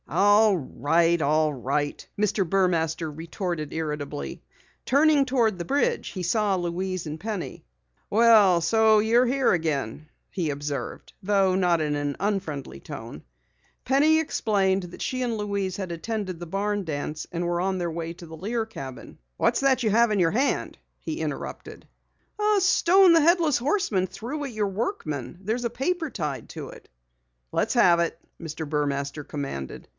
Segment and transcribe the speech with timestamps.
[0.09, 2.43] "All right, all right," Mr.
[2.47, 4.41] Burmaster retorted irritably.
[4.83, 7.63] Turning toward the bridge he saw Louise and Penny.
[8.09, 13.23] "Well, so you're here again?" he observed, though not in an unfriendly tone.
[13.85, 17.91] Penny explained that she and Louise had attended the barn dance and were on their
[17.91, 19.17] way to the Lear cabin.
[19.37, 21.87] "What's that you have in your hand?" he interrupted.
[22.37, 25.39] "A stone that the Headless Horseman threw at your workmen.
[25.43, 26.89] There's a paper tied to it."
[27.53, 28.67] "Let's have it," Mr.
[28.67, 29.87] Burmaster commanded.